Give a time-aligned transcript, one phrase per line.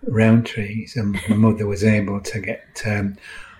[0.06, 0.96] Rowntree's.
[0.96, 3.16] And my mother was able to get um,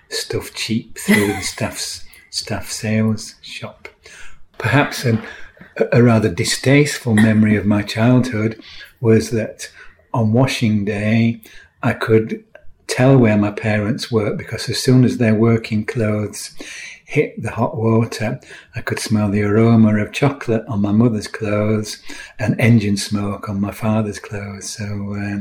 [0.08, 3.89] stuff cheap through the staff's staff sales shop.
[4.58, 5.22] Perhaps a,
[5.92, 8.61] a rather distasteful memory of my childhood
[9.00, 9.70] was that
[10.12, 11.42] on washing day,
[11.83, 12.44] I could
[12.86, 16.55] tell where my parents worked because as soon as their working clothes
[17.05, 18.40] hit the hot water,
[18.74, 22.02] I could smell the aroma of chocolate on my mother's clothes
[22.39, 24.70] and engine smoke on my father's clothes.
[24.70, 25.40] So uh,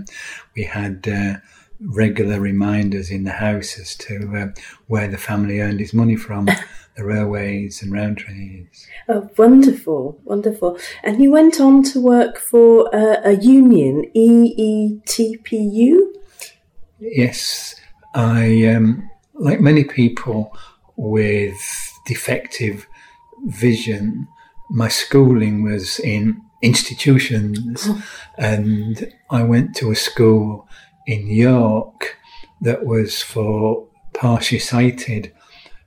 [0.56, 1.36] we had uh,
[1.80, 6.48] regular reminders in the house as to uh, where the family earned its money from.
[6.96, 8.88] The railways and Rowntree's.
[9.10, 10.78] Oh, wonderful, wonderful.
[11.04, 16.00] And you went on to work for uh, a union, EETPU?
[17.00, 17.76] Yes,
[18.14, 20.56] I, um, like many people
[20.96, 21.58] with
[22.06, 22.88] defective
[23.46, 24.28] vision,
[24.70, 28.04] my schooling was in institutions, oh.
[28.38, 30.68] and I went to a school
[31.08, 32.18] in York
[32.62, 35.34] that was for partially sighted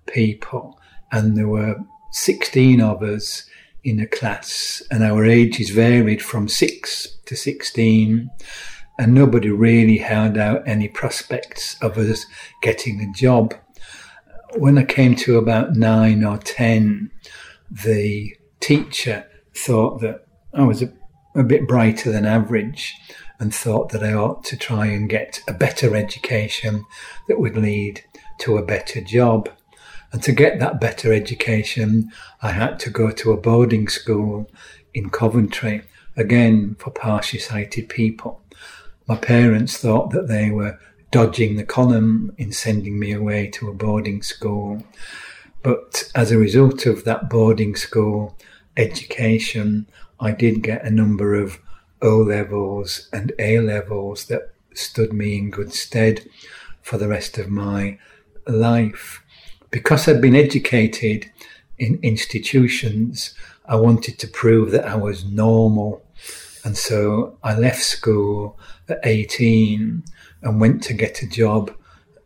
[0.07, 0.76] people,
[1.13, 1.77] and there were
[2.13, 3.49] 16 of us
[3.85, 8.31] in a class, and our ages varied from 6 to 16
[8.99, 12.27] and nobody really held out any prospects of us
[12.63, 13.55] getting a job.
[14.57, 17.11] When I came to about nine or ten,
[17.71, 20.93] the teacher thought that I was a,
[21.35, 22.95] a bit brighter than average
[23.39, 26.87] and thought that I ought to try and get a better education
[27.29, 28.03] that would lead
[28.41, 29.51] to a better job.
[30.17, 32.11] And to get that better education,
[32.41, 34.51] I had to go to a boarding school
[34.95, 35.83] in Coventry,
[36.17, 38.41] again for partially sighted people
[39.07, 40.79] my parents thought that they were
[41.11, 44.83] dodging the column in sending me away to a boarding school.
[45.63, 48.37] But as a result of that boarding school
[48.77, 49.87] education,
[50.19, 51.61] I did get a number of
[52.03, 56.29] O levels and A levels that stood me in good stead
[56.83, 57.99] for the rest of my
[58.47, 59.23] life.
[59.77, 61.31] Because I'd been educated
[61.77, 63.35] in institutions,
[63.67, 66.03] I wanted to prove that I was normal.
[66.65, 70.03] And so I left school at 18
[70.41, 71.77] and went to get a job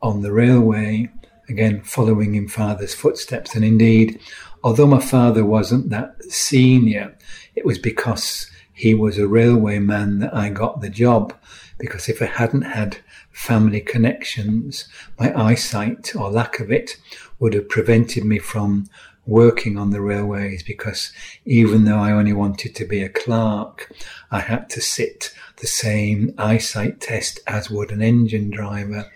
[0.00, 1.11] on the railway,
[1.49, 3.56] again, following in father's footsteps.
[3.56, 4.21] And indeed,
[4.62, 7.19] although my father wasn't that senior,
[7.56, 11.35] it was because he was a railway man that I got the job.
[11.79, 12.99] Because if I hadn't had
[13.32, 14.87] family connections,
[15.19, 16.96] my eyesight or lack of it
[17.40, 18.88] would have prevented me from
[19.26, 21.12] working on the railways because
[21.44, 23.92] even though I only wanted to be a clerk,
[24.31, 29.10] I had to sit the same eyesight test as would an engine driver.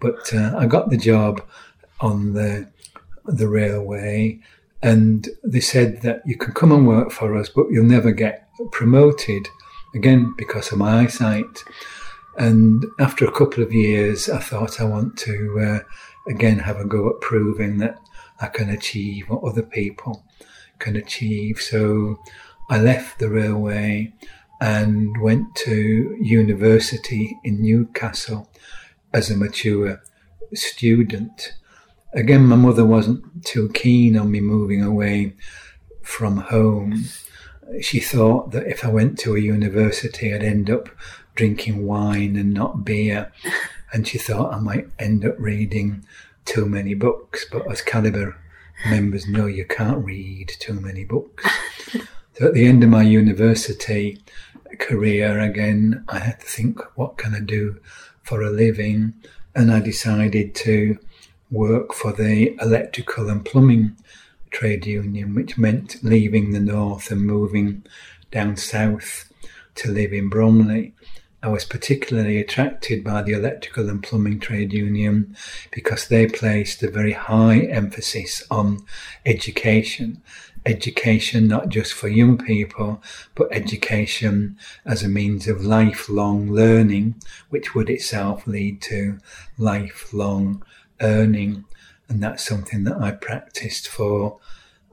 [0.00, 1.42] But uh, I got the job
[2.00, 2.68] on the
[3.24, 4.40] the railway,
[4.82, 8.48] and they said that you can come and work for us, but you'll never get
[8.72, 9.48] promoted
[9.94, 11.64] again because of my eyesight.
[12.38, 15.78] And after a couple of years, I thought I want to uh,
[16.28, 17.98] again have a go at proving that
[18.40, 20.24] I can achieve what other people
[20.78, 21.60] can achieve.
[21.60, 22.18] So
[22.70, 24.12] I left the railway
[24.60, 28.50] and went to university in Newcastle
[29.12, 30.00] as a mature
[30.54, 31.54] student.
[32.12, 35.34] Again, my mother wasn't too keen on me moving away
[36.02, 37.04] from home.
[37.80, 40.88] She thought that if I went to a university, I'd end up
[41.34, 43.30] drinking wine and not beer.
[43.92, 46.04] And she thought I might end up reading
[46.44, 47.46] too many books.
[47.50, 48.36] But as Calibre
[48.88, 51.44] members know, you can't read too many books.
[52.34, 54.18] so at the end of my university
[54.78, 57.80] career, again, I had to think, what can I do
[58.22, 59.14] for a living?
[59.54, 60.98] And I decided to
[61.50, 63.96] work for the electrical and plumbing
[64.50, 67.84] trade union, which meant leaving the north and moving
[68.30, 69.32] down south
[69.76, 70.94] to live in Bromley.
[71.40, 75.36] I was particularly attracted by the electrical and plumbing trade union
[75.70, 78.84] because they placed a very high emphasis on
[79.24, 80.20] education.
[80.66, 83.00] Education not just for young people,
[83.36, 87.14] but education as a means of lifelong learning,
[87.50, 89.18] which would itself lead to
[89.56, 90.64] lifelong
[91.00, 91.64] earning.
[92.08, 94.38] And that's something that I practiced for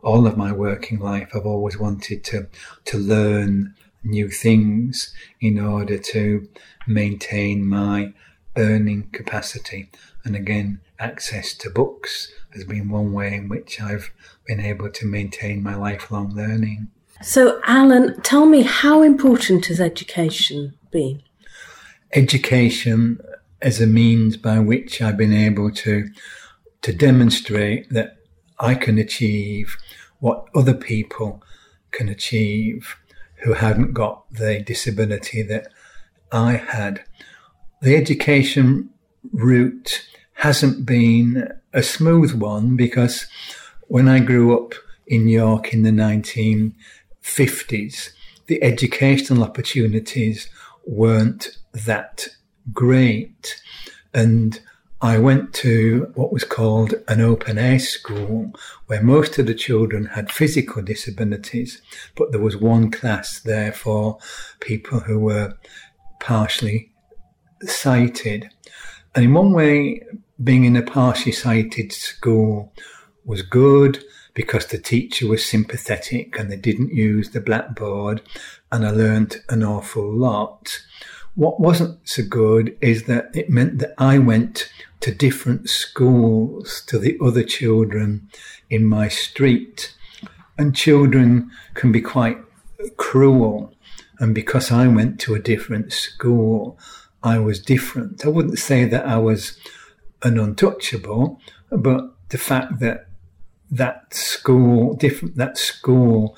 [0.04, 1.30] all of my working life.
[1.34, 2.48] I've always wanted to,
[2.86, 3.74] to learn
[4.06, 6.48] new things in order to
[6.88, 8.14] maintain my
[8.56, 9.90] earning capacity.
[10.24, 14.12] And again, access to books has been one way in which I've
[14.46, 16.88] been able to maintain my lifelong learning.
[17.22, 21.22] So, Alan, tell me how important has education been?
[22.14, 23.20] Education
[23.62, 26.10] as a means by which I've been able to
[26.82, 28.18] to demonstrate that
[28.60, 29.76] I can achieve
[30.20, 31.42] what other people
[31.92, 32.96] can achieve
[33.44, 35.68] who hadn't got the disability that
[36.32, 37.04] I had.
[37.82, 38.90] The education
[39.32, 43.28] route hasn't been a smooth one because
[43.88, 44.74] when I grew up
[45.08, 48.10] in York in the 1950s,
[48.48, 50.50] the educational opportunities
[50.86, 52.28] weren't that
[52.74, 53.62] great.
[54.14, 54.60] And
[55.06, 58.52] I went to what was called an open air school
[58.88, 61.80] where most of the children had physical disabilities,
[62.16, 64.18] but there was one class there for
[64.62, 65.54] people who were
[66.20, 66.92] partially
[67.62, 68.50] sighted.
[69.14, 70.02] And in one way,
[70.44, 72.74] being in a partially sighted school
[73.26, 74.04] was good
[74.34, 78.24] because the teacher was sympathetic and they didn't use the blackboard
[78.72, 80.82] and I learnt an awful lot.
[81.36, 84.72] What wasn't so good is that it meant that I went
[85.02, 88.30] to different schools to the other children
[88.70, 89.94] in my street.
[90.58, 92.38] And children can be quite
[92.96, 93.74] cruel.
[94.20, 96.80] And because I went to a different school,
[97.22, 98.26] I was different.
[98.26, 99.58] I wouldn't say that I was
[100.24, 103.10] an untouchable, but the fact that
[103.70, 106.38] that school, different, that school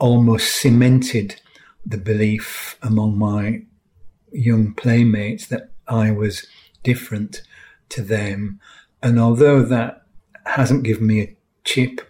[0.00, 1.40] almost cemented
[1.86, 3.62] the belief among my
[4.32, 6.46] young playmates that I was
[6.82, 7.42] different
[7.90, 8.60] to them.
[9.02, 10.02] And although that
[10.44, 12.00] hasn't given me a chip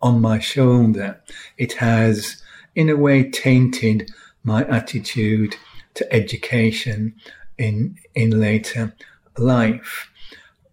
[0.00, 1.20] on my shoulder,
[1.58, 2.42] it has,
[2.74, 4.10] in a way, tainted
[4.44, 5.56] my attitude
[5.94, 7.14] to education
[7.58, 8.94] in, in later
[9.36, 10.10] life.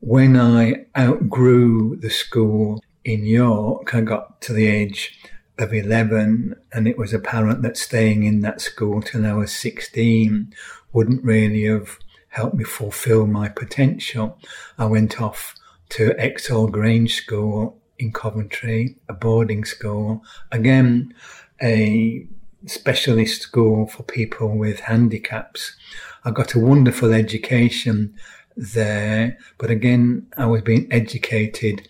[0.02, 5.20] When I outgrew the school in York, I got to the age
[5.60, 10.54] of 11 and it was apparent that staying in that school till I was 16
[10.94, 14.38] wouldn't really have helped me fulfill my potential.
[14.78, 15.56] I went off
[15.90, 21.14] to Exhall Grange School in Coventry, a boarding school, again,
[21.62, 22.28] a
[22.66, 25.76] specialist school for people with handicaps.
[26.24, 28.14] I got a wonderful education
[28.56, 31.88] there, but again, I was being educated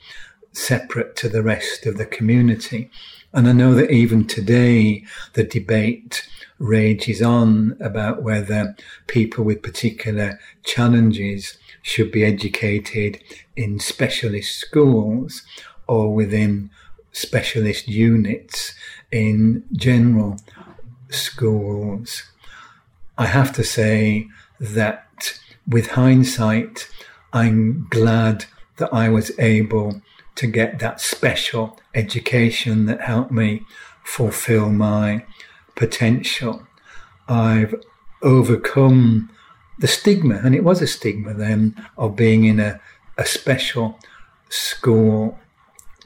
[0.51, 2.89] separate to the rest of the community.
[3.33, 8.75] And I know that even today, the debate rages on about whether
[9.07, 13.23] people with particular challenges should be educated
[13.55, 15.43] in specialist schools
[15.87, 16.69] or within
[17.11, 18.73] specialist units
[19.11, 20.37] in general
[21.09, 22.23] schools.
[23.17, 24.27] I have to say
[24.59, 26.89] that with hindsight,
[27.31, 28.45] I'm glad
[28.77, 30.01] that I was able
[30.39, 33.61] to get that special education that helped me
[34.05, 35.25] fulfill my
[35.75, 36.65] potential.
[37.27, 37.75] I've
[38.21, 39.29] overcome
[39.79, 42.79] the stigma, and it was a stigma then, of being in a,
[43.17, 43.99] a special
[44.47, 45.37] school.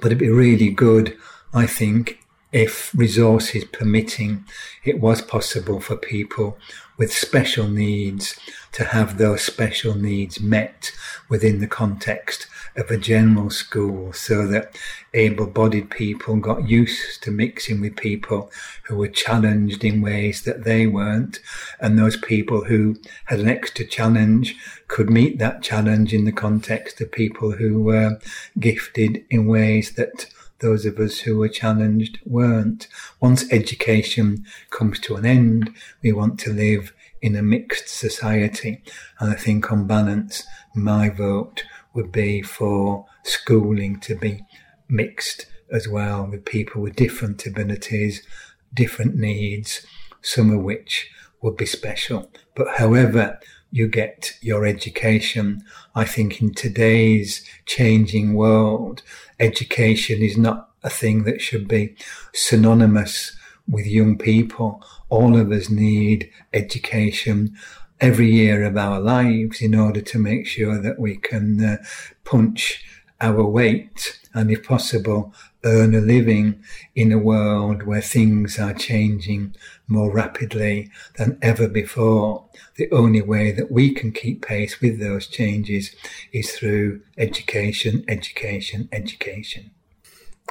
[0.02, 1.16] But it'd be really good,
[1.54, 2.23] I think,
[2.54, 4.46] if resources permitting,
[4.84, 6.58] it was possible for people
[6.98, 8.40] with special needs
[8.72, 10.92] to have those special needs met
[11.30, 12.46] within the context
[12.76, 14.76] of a general school so that
[15.16, 18.52] able bodied people got used to mixing with people
[18.84, 21.40] who were challenged in ways that they weren't.
[21.80, 24.56] And those people who had an extra challenge
[24.88, 28.20] could meet that challenge in the context of people who were
[28.60, 30.28] gifted in ways that
[30.64, 32.88] those of us who were challenged weren't.
[33.20, 35.70] Once education comes to an end,
[36.02, 38.82] we want to live in a mixed society.
[39.20, 40.44] And I think on balance,
[40.74, 44.42] my vote would be for schooling to be
[44.90, 48.26] mixed as well with people with different abilities,
[48.74, 49.86] different needs,
[50.22, 51.10] some of which
[51.42, 52.32] would be special.
[52.56, 53.40] But however
[53.74, 55.64] you get your education,
[55.96, 59.02] I think in today's changing world,
[59.40, 61.96] education is not a thing that should be
[62.34, 63.36] synonymous
[63.68, 64.80] with young people.
[65.10, 67.56] All of us need education
[68.00, 71.78] every year of our lives in order to make sure that we can uh,
[72.26, 72.86] punch
[73.22, 76.64] our weight and, if possible, earn a living
[76.96, 79.56] in a world where things are changing
[79.88, 82.46] more rapidly than ever before.
[82.76, 85.96] The only way that we can keep pace with those changes
[86.32, 89.72] is through education, education, education.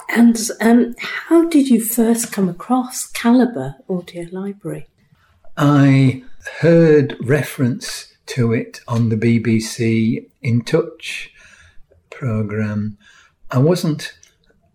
[0.08, 4.88] And um, how did you first come across Calibre Audio Library?
[5.56, 6.24] I
[6.60, 11.30] heard reference to it on the BBC In Touch
[12.10, 12.96] programme.
[13.50, 14.14] I wasn't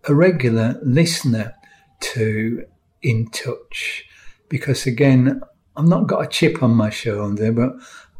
[0.07, 1.53] a regular listener
[1.99, 2.65] to
[3.01, 4.05] In Touch
[4.49, 5.41] because, again,
[5.75, 7.73] I've not got a chip on my shoulder, but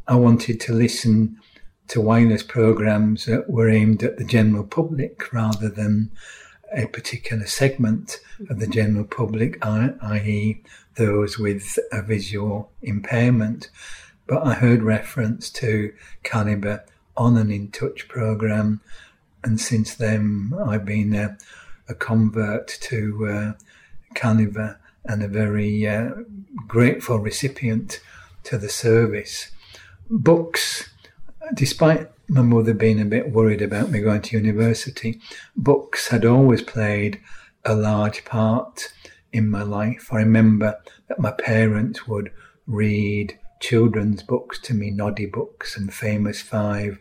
[0.08, 1.39] I wanted to listen
[1.88, 6.12] to wireless programs that were aimed at the general public rather than
[6.75, 10.62] a particular segment of the general public, i.e.,
[10.96, 13.70] those with a visual impairment.
[14.27, 16.84] But I heard reference to Calibre
[17.15, 18.82] on an In Touch program,
[19.44, 21.38] and since then I've been a,
[21.89, 23.53] a convert to uh,
[25.06, 26.10] and a very uh,
[26.67, 28.01] grateful recipient
[28.44, 29.51] to the service.
[30.10, 30.89] Books,
[31.53, 35.22] despite my mother being a bit worried about me going to university,
[35.56, 37.20] books had always played
[37.63, 38.91] a large part
[39.32, 40.10] in my life.
[40.12, 40.77] I remember
[41.08, 42.32] that my parents would
[42.65, 47.00] read children's books to me, Noddy books and Famous Five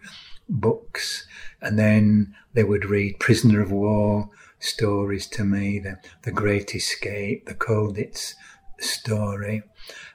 [0.48, 1.26] books,
[1.60, 7.46] and then they would read Prisoner of War stories to me, the, the Great Escape,
[7.46, 8.34] the Colditz
[8.78, 9.62] story.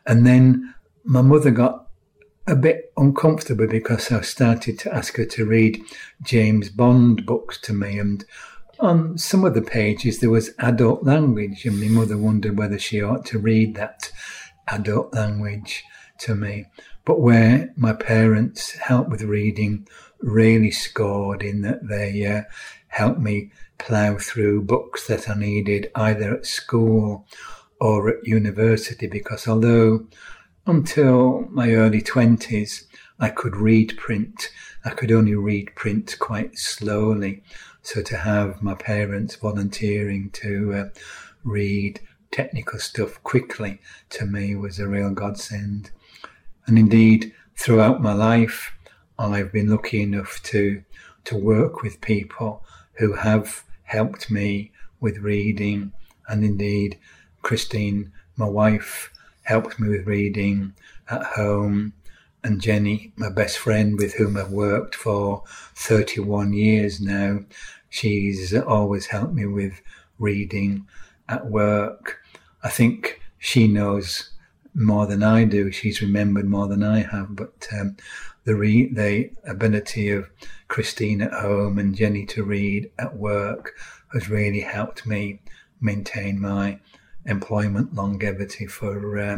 [0.05, 1.87] And then my mother got
[2.47, 5.81] a bit uncomfortable because I started to ask her to read
[6.23, 7.99] James Bond books to me.
[7.99, 8.25] And
[8.79, 13.01] on some of the pages, there was adult language, and my mother wondered whether she
[13.01, 14.11] ought to read that
[14.67, 15.83] adult language
[16.19, 16.65] to me.
[17.05, 19.87] But where my parents helped with reading
[20.19, 22.43] really scored in that they uh,
[22.91, 27.25] helped me plough through books that I needed either at school
[27.79, 30.05] or at university because although
[30.67, 32.83] until my early 20s,
[33.19, 34.51] I could read print.
[34.85, 37.43] I could only read print quite slowly.
[37.81, 40.89] So to have my parents volunteering to uh,
[41.43, 43.79] read technical stuff quickly
[44.11, 45.91] to me was a real godsend.
[46.67, 48.71] And indeed, throughout my life,
[49.17, 50.83] I've been lucky enough to
[51.23, 52.63] to work with people
[53.01, 55.91] who have helped me with reading,
[56.27, 56.99] and indeed,
[57.41, 60.75] Christine, my wife, helped me with reading
[61.09, 61.93] at home.
[62.43, 65.43] And Jenny, my best friend with whom I've worked for
[65.73, 67.39] 31 years now,
[67.89, 69.81] she's always helped me with
[70.19, 70.85] reading
[71.27, 72.19] at work.
[72.63, 74.29] I think she knows
[74.75, 75.71] more than I do.
[75.71, 77.35] She's remembered more than I have.
[77.35, 77.97] But um,
[78.43, 80.29] the re- the ability of
[80.67, 83.75] Christine at home and Jenny to read at work
[84.13, 85.41] has really helped me
[85.79, 86.79] maintain my
[87.25, 89.37] employment longevity for uh,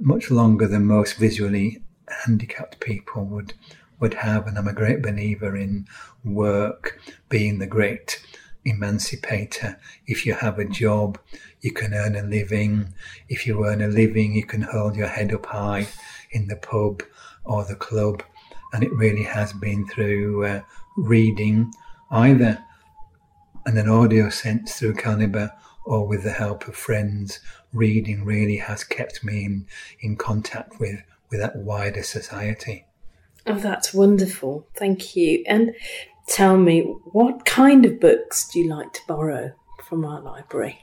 [0.00, 1.82] much longer than most visually
[2.24, 3.54] handicapped people would
[4.00, 4.46] would have.
[4.46, 5.86] And I'm a great believer in
[6.24, 8.24] work being the great
[8.64, 9.78] emancipator.
[10.06, 11.18] If you have a job,
[11.60, 12.94] you can earn a living.
[13.28, 15.88] If you earn a living, you can hold your head up high
[16.30, 17.02] in the pub
[17.48, 18.22] or the club.
[18.72, 20.60] And it really has been through uh,
[20.96, 21.72] reading,
[22.10, 22.62] either
[23.66, 27.40] in an audio sense through Calibre or with the help of friends,
[27.72, 29.66] reading really has kept me in,
[30.00, 32.84] in contact with, with that wider society.
[33.46, 34.68] Oh, that's wonderful.
[34.76, 35.42] Thank you.
[35.46, 35.74] And
[36.26, 39.52] tell me, what kind of books do you like to borrow
[39.88, 40.78] from our library?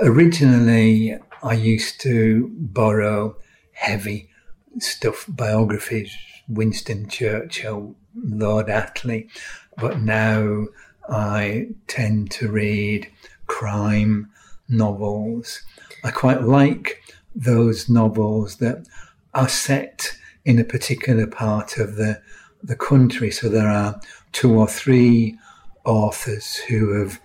[0.00, 3.36] Originally, I used to borrow
[3.72, 4.28] heavy
[4.78, 6.16] stuff, biographies,
[6.48, 9.28] Winston Churchill, Lord Attlee,
[9.76, 10.66] but now
[11.08, 13.10] I tend to read
[13.46, 14.30] crime
[14.68, 15.62] novels.
[16.04, 17.02] I quite like
[17.34, 18.86] those novels that
[19.34, 22.22] are set in a particular part of the
[22.62, 23.30] the country.
[23.30, 24.00] So there are
[24.32, 25.38] two or three
[25.84, 27.20] authors who have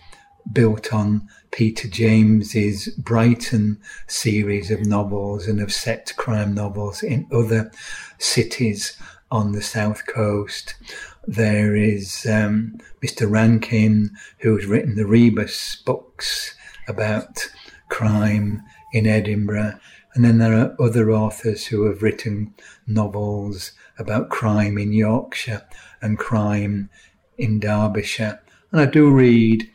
[0.52, 7.72] built on Peter James's Brighton series of novels and of set crime novels in other
[8.18, 8.98] cities
[9.30, 10.76] on the south coast.
[11.28, 13.30] There is um, Mr.
[13.30, 16.56] Rankin, who's written the Rebus books
[16.88, 17.50] about
[17.90, 19.80] crime in Edinburgh.
[20.14, 22.54] And then there are other authors who have written
[22.86, 25.64] novels about crime in Yorkshire
[26.02, 26.90] and crime
[27.38, 28.42] in Derbyshire.
[28.72, 29.70] And I do read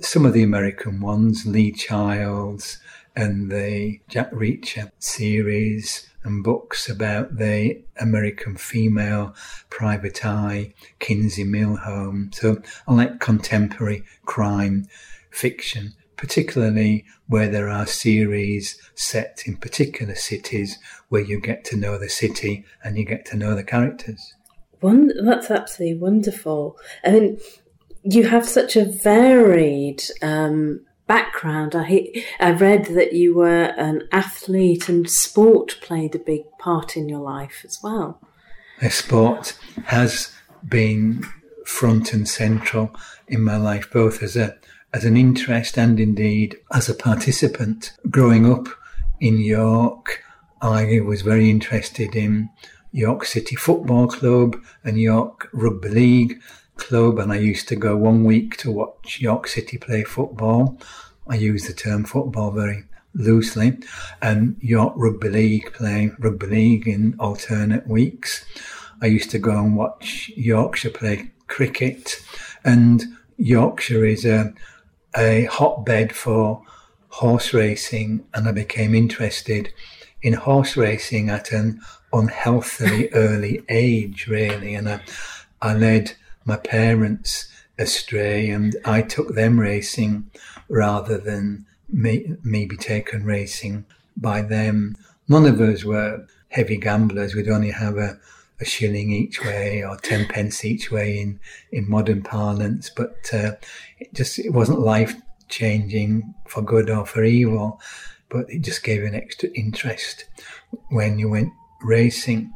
[0.00, 2.78] some of the American ones, Lee Childs
[3.16, 9.34] and the Jack Reacher series and books about the American female
[9.70, 12.30] private eye, Kinsey Millhone.
[12.32, 14.86] So I like contemporary crime
[15.30, 20.78] fiction, particularly where there are series set in particular cities
[21.08, 24.34] where you get to know the city and you get to know the characters.
[24.80, 26.76] One, that's absolutely wonderful.
[27.04, 27.40] I mean,
[28.10, 31.74] you have such a varied um, background.
[31.74, 37.08] I I read that you were an athlete and sport played a big part in
[37.08, 38.20] your life as well.
[38.88, 40.32] sport has
[40.66, 41.22] been
[41.66, 42.94] front and central
[43.26, 44.56] in my life, both as a
[44.94, 47.92] as an interest and indeed as a participant.
[48.08, 48.68] Growing up
[49.20, 50.24] in York,
[50.62, 52.48] I was very interested in
[52.92, 56.40] York City Football Club and York Rugby League
[56.78, 60.78] club, and I used to go one week to watch York City play football.
[61.28, 63.78] I use the term football very loosely,
[64.22, 68.44] and York Rugby League play rugby league in alternate weeks.
[69.02, 72.22] I used to go and watch Yorkshire play cricket,
[72.64, 73.04] and
[73.36, 74.54] Yorkshire is a
[75.16, 76.62] a hotbed for
[77.08, 79.72] horse racing, and I became interested
[80.22, 81.80] in horse racing at an
[82.12, 85.00] unhealthily early age, really, and I,
[85.60, 86.14] I led
[86.48, 87.46] my parents
[87.78, 90.30] astray and I took them racing
[90.68, 93.84] rather than me, me be taken racing
[94.16, 94.96] by them.
[95.28, 97.34] None of us were heavy gamblers.
[97.34, 98.18] We'd only have a,
[98.60, 101.38] a shilling each way or ten pence each way in,
[101.70, 103.52] in modern parlance, but uh,
[103.98, 105.14] it just it wasn't life
[105.48, 107.78] changing for good or for evil,
[108.30, 110.24] but it just gave an extra interest
[110.88, 112.52] when you went racing.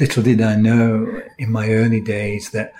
[0.00, 2.72] Little did I know in my early days that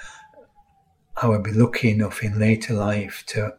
[1.16, 3.54] I would be lucky enough in later life to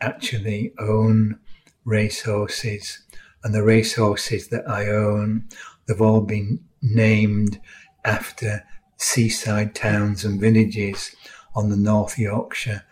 [0.00, 1.38] actually own
[1.84, 3.00] racehorses.
[3.42, 5.48] And the racehorses that I own,
[5.86, 7.60] they've all been named
[8.04, 8.64] after
[8.98, 11.14] seaside towns and villages
[11.56, 12.84] on the North Yorkshire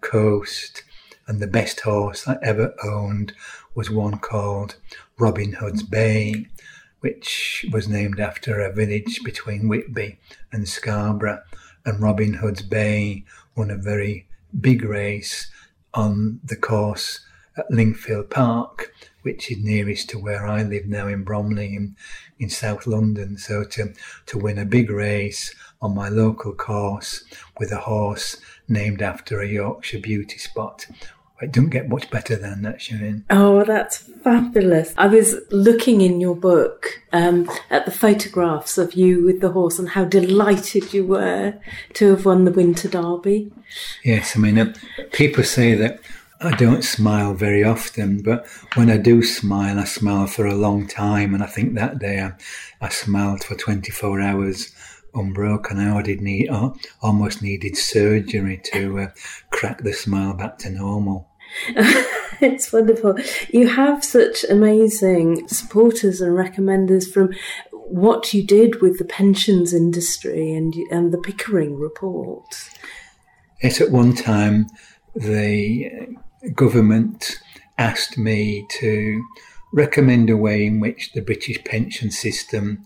[0.00, 0.84] coast.
[1.26, 3.32] And the best horse I ever owned
[3.74, 4.76] was one called
[5.18, 6.46] Robin Hood's Bay,
[7.00, 10.18] which was named after a village between Whitby
[10.52, 11.42] and Scarborough.
[11.84, 13.24] And Robin Hood's Bay
[13.56, 14.28] won a very
[14.60, 15.50] big race
[15.94, 17.20] on the course
[17.56, 18.92] at Lingfield Park,
[19.22, 21.96] which is nearest to where I live now in Bromley in,
[22.38, 23.38] in South London.
[23.38, 23.92] So to,
[24.26, 27.24] to win a big race on my local course
[27.58, 28.36] with a horse
[28.68, 30.86] named after a Yorkshire beauty spot
[31.40, 33.24] it doesn't get much better than that, Sharon.
[33.28, 34.94] Oh, that's fabulous.
[34.96, 39.78] I was looking in your book um, at the photographs of you with the horse
[39.78, 41.54] and how delighted you were
[41.94, 43.52] to have won the Winter Derby.
[44.02, 44.74] Yes, I mean, uh,
[45.12, 46.00] people say that
[46.40, 50.86] I don't smile very often, but when I do smile, I smile for a long
[50.86, 51.34] time.
[51.34, 52.32] And I think that day I,
[52.80, 54.74] I smiled for 24 hours
[55.16, 55.78] unbroken.
[55.78, 56.48] I did need,
[57.02, 59.06] almost needed surgery to uh,
[59.50, 61.28] crack the smile back to normal.
[62.40, 63.18] it's wonderful.
[63.50, 67.32] You have such amazing supporters and recommenders from
[67.70, 72.44] what you did with the pensions industry and and the Pickering report.
[73.62, 74.66] Yes, at one time
[75.14, 75.90] the
[76.54, 77.38] government
[77.78, 79.24] asked me to
[79.72, 82.84] recommend a way in which the British pension system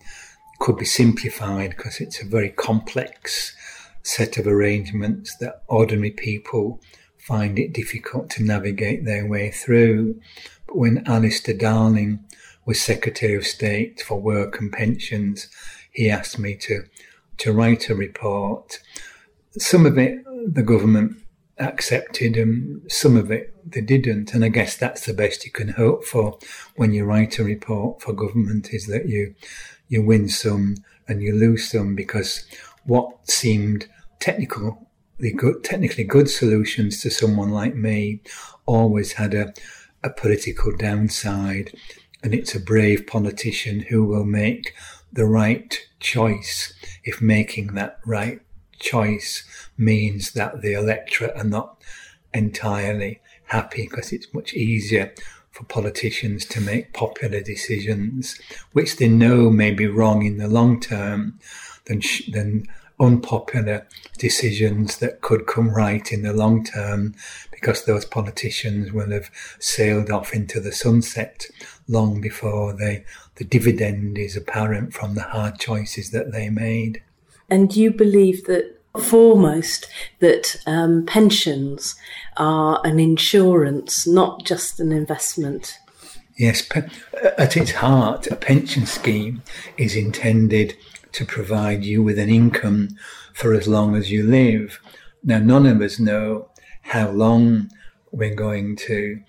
[0.60, 3.56] could be simplified because it's a very complex
[4.02, 6.80] set of arrangements that ordinary people
[7.18, 10.20] find it difficult to navigate their way through.
[10.66, 12.24] But when Alistair Darling
[12.64, 15.48] was Secretary of State for Work and Pensions,
[15.90, 16.84] he asked me to,
[17.38, 18.80] to write a report.
[19.58, 21.16] Some of it the government
[21.58, 24.32] accepted and some of it they didn't.
[24.34, 26.38] And I guess that's the best you can hope for
[26.76, 29.34] when you write a report for government is that you
[29.90, 30.76] you win some
[31.06, 32.46] and you lose some because
[32.84, 33.86] what seemed
[34.20, 34.86] technical
[35.36, 38.22] good, technically good solutions to someone like me
[38.64, 39.52] always had a,
[40.02, 41.74] a political downside.
[42.22, 44.74] And it's a brave politician who will make
[45.12, 46.72] the right choice
[47.04, 48.40] if making that right
[48.78, 49.44] choice
[49.76, 51.82] means that the electorate are not
[52.32, 53.20] entirely
[53.50, 55.12] happy because it's much easier
[55.50, 58.40] for politicians to make popular decisions,
[58.72, 61.38] which they know may be wrong in the long term,
[61.86, 62.66] than, than
[63.00, 63.86] unpopular
[64.18, 67.14] decisions that could come right in the long term
[67.50, 71.46] because those politicians will have sailed off into the sunset
[71.88, 73.04] long before they,
[73.36, 77.02] the dividend is apparent from the hard choices that they made.
[77.48, 79.86] And you believe that foremost
[80.18, 81.94] that um, pensions
[82.36, 85.78] are an insurance, not just an investment.
[86.36, 86.66] Yes,
[87.36, 89.42] at its heart, a pension scheme
[89.76, 90.76] is intended
[91.12, 92.88] to provide you with an income
[93.34, 94.80] for as long as you live.
[95.22, 96.48] Now, none of us know
[96.82, 97.70] how long
[98.10, 99.20] we're going to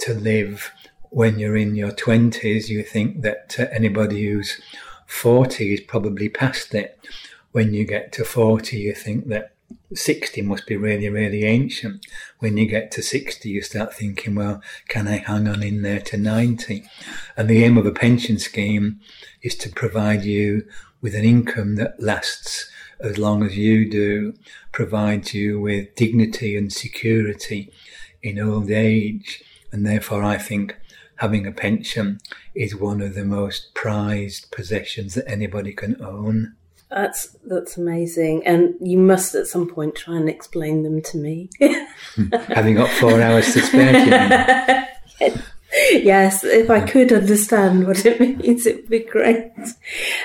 [0.00, 0.72] to live.
[1.08, 4.60] When you're in your twenties, you think that uh, anybody who's
[5.06, 6.98] forty is probably past it.
[7.52, 9.54] When you get to forty, you think that
[9.92, 12.06] 60 must be really, really ancient.
[12.38, 16.00] When you get to 60, you start thinking, well, can I hang on in there
[16.00, 16.84] to 90?
[17.36, 19.00] And the aim of a pension scheme
[19.42, 20.66] is to provide you
[21.00, 24.34] with an income that lasts as long as you do,
[24.72, 27.72] provides you with dignity and security
[28.22, 29.42] in old age.
[29.72, 30.76] And therefore, I think
[31.16, 32.20] having a pension
[32.54, 36.54] is one of the most prized possessions that anybody can own.
[36.90, 41.48] That's that's amazing, and you must at some point try and explain them to me.
[42.48, 44.88] Having got four hours to spare.
[45.92, 49.52] yes, if I could understand what it means, it would be great.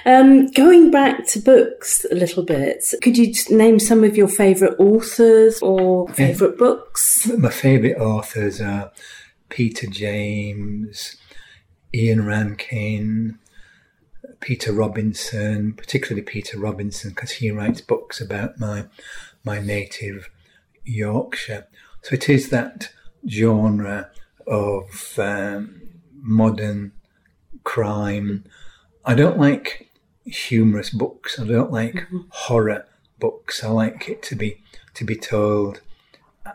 [0.05, 4.75] Um, going back to books a little bit, could you name some of your favourite
[4.79, 6.59] authors or favourite yeah.
[6.59, 7.27] books?
[7.37, 8.91] My favourite authors are
[9.49, 11.15] Peter James,
[11.93, 13.37] Ian Rankin,
[14.45, 18.85] Peter Robinson, particularly Peter Robinson, because he writes books about my
[19.43, 20.29] my native
[20.83, 21.65] Yorkshire.
[22.03, 22.91] So it is that
[23.27, 24.11] genre
[24.45, 25.81] of um,
[26.13, 26.91] modern
[27.63, 28.43] crime.
[29.03, 29.89] I don't like
[30.25, 31.39] humorous books.
[31.39, 32.19] I don't like mm-hmm.
[32.29, 32.85] horror
[33.19, 33.63] books.
[33.63, 34.61] I like it to be
[34.93, 35.81] to be told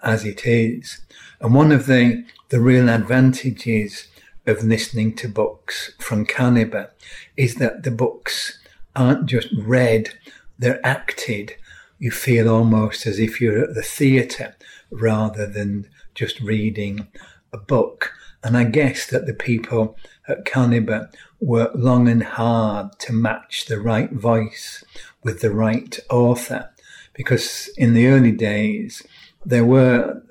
[0.00, 1.00] as it is.
[1.40, 4.06] And one of the the real advantages
[4.50, 6.90] of listening to books from Calibre
[7.36, 8.58] is that the books
[8.94, 10.10] aren't just read,
[10.58, 11.54] they're acted.
[11.98, 14.56] You feel almost as if you're at the theatre
[14.90, 17.08] rather than just reading
[17.52, 18.12] a book.
[18.42, 19.96] And I guess that the people
[20.28, 21.10] at Calibre
[21.40, 24.84] work long and hard to match the right voice
[25.22, 26.70] with the right author.
[27.12, 29.02] Because in the early days,
[29.44, 30.22] there were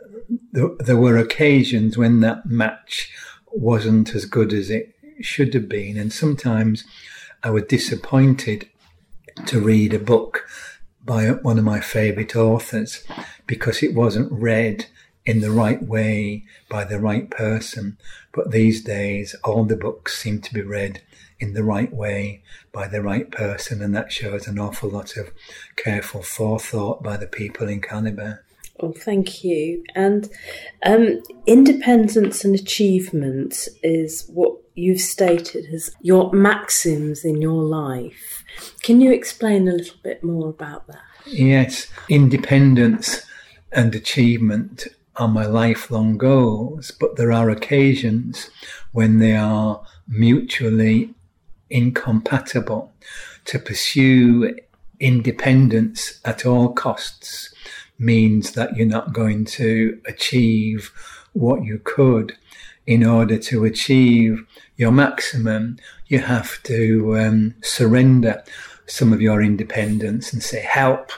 [0.52, 3.12] there were occasions when that match
[3.52, 5.98] wasn't as good as it should have been.
[5.98, 6.84] And sometimes
[7.44, 8.68] I was disappointed
[9.46, 10.46] to read a book
[11.04, 13.04] by one of my favourite authors
[13.48, 14.88] because it wasn't read
[15.26, 17.98] in the right way by the right person.
[18.32, 21.02] But these days, all the books seem to be read
[21.40, 25.32] in the right way by the right person, and that shows an awful lot of
[25.76, 28.40] careful forethought by the people in Calibre.
[28.82, 29.84] Oh, thank you.
[29.96, 30.30] And
[30.86, 38.46] um, independence and achievement is what you've stated as your maxims in your life.
[38.82, 41.02] Can you explain a little bit more about that?
[41.26, 43.22] Yes, independence
[43.72, 44.88] and achievement
[45.18, 48.50] are my lifelong goals, but there are occasions
[48.94, 51.14] when they are mutually
[51.70, 52.94] incompatible.
[53.46, 54.56] To pursue
[55.00, 57.54] independence at all costs
[58.00, 60.92] means that you're not going to achieve
[61.34, 62.36] what you could.
[62.88, 68.44] In order to achieve your maximum, you have to um, surrender
[68.88, 71.12] some of your independence and say help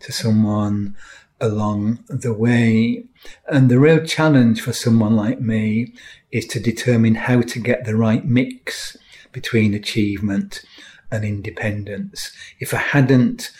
[0.00, 0.94] to someone
[1.40, 3.04] along the way.
[3.48, 5.94] And the real challenge for someone like me
[6.30, 8.96] is to determine how to get the right mix
[9.32, 10.62] between achievement
[11.10, 12.30] and independence.
[12.60, 13.52] If I hadn't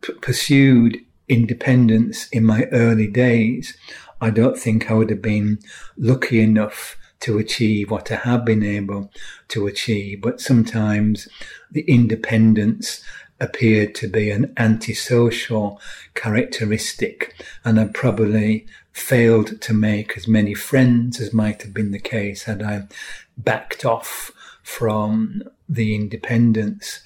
[0.00, 3.76] p- pursued independence in my early days,
[4.20, 5.58] I don't think I would have been
[5.96, 9.10] lucky enough to achieve what I have been able
[9.48, 10.20] to achieve.
[10.20, 11.28] But sometimes
[11.70, 13.02] the independence
[13.38, 15.80] appeared to be an antisocial
[16.14, 21.98] characteristic, and I probably failed to make as many friends as might have been the
[21.98, 22.88] case had I
[23.38, 27.00] backed off from the independence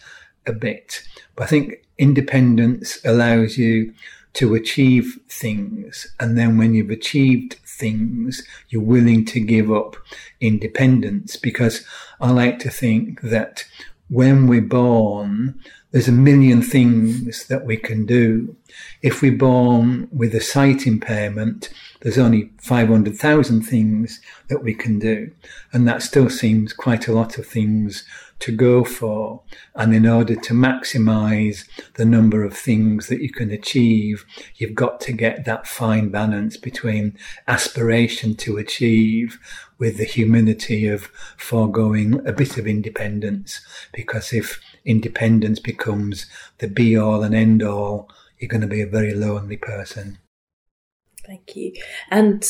[0.46, 1.02] a bit.
[1.36, 3.94] But I think independence allows you
[4.34, 6.12] to achieve things.
[6.18, 9.96] And then when you've achieved things, you're willing to give up
[10.40, 11.86] independence because
[12.20, 13.64] I like to think that
[14.08, 15.60] when we're born,
[15.92, 18.56] there's a million things that we can do.
[19.02, 25.30] If we're born with a sight impairment, there's only 500,000 things that we can do.
[25.72, 28.04] And that still seems quite a lot of things
[28.40, 29.40] to go for.
[29.74, 35.00] And in order to maximize the number of things that you can achieve, you've got
[35.00, 37.16] to get that fine balance between
[37.48, 39.38] aspiration to achieve
[39.78, 41.04] with the humility of
[41.36, 43.60] foregoing a bit of independence.
[43.92, 46.26] Because if independence becomes
[46.58, 48.10] the be all and end all,
[48.44, 50.18] you're going to be a very lonely person.
[51.26, 51.72] Thank you.
[52.10, 52.44] And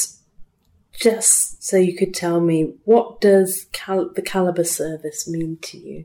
[0.92, 6.04] just so you could tell me, what does Cal- the Calibre service mean to you?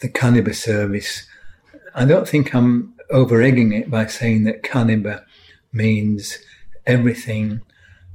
[0.00, 1.26] The Calibre service,
[1.94, 5.26] I don't think I'm over egging it by saying that Calibre
[5.70, 6.38] means
[6.86, 7.60] everything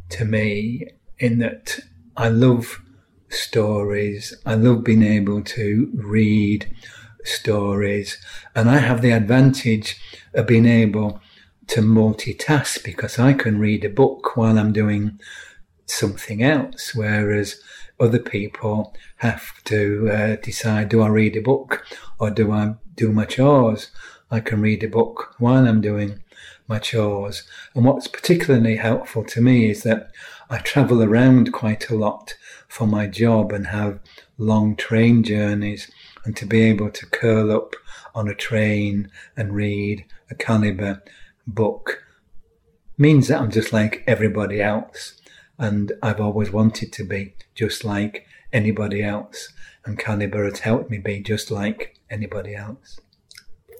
[0.10, 0.88] to me,
[1.19, 1.79] in that
[2.17, 2.82] I love
[3.29, 6.75] stories, I love being able to read
[7.23, 8.17] stories,
[8.55, 9.99] and I have the advantage
[10.33, 11.21] of being able
[11.67, 15.19] to multitask because I can read a book while I'm doing
[15.86, 17.62] something else, whereas
[17.99, 21.86] other people have to uh, decide do I read a book
[22.19, 23.91] or do I do my chores?
[24.29, 26.23] I can read a book while I'm doing
[26.67, 27.43] my chores.
[27.75, 30.12] And what's particularly helpful to me is that
[30.49, 32.36] I travel around quite a lot
[32.67, 33.99] for my job and have
[34.38, 35.91] long train journeys
[36.25, 37.75] and to be able to curl up
[38.15, 41.01] on a train and read a Calibre
[41.47, 42.03] book
[42.97, 45.19] means that I'm just like everybody else.
[45.57, 49.51] And I've always wanted to be just like anybody else.
[49.86, 52.99] And Calibre has helped me be just like anybody else.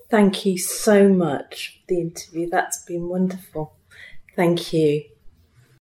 [0.10, 2.50] Thank you so much for the interview.
[2.50, 3.76] That's been wonderful.
[4.36, 5.06] Thank you.